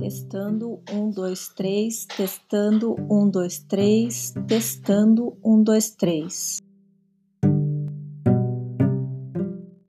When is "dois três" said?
1.10-2.06, 3.28-4.32, 5.62-6.59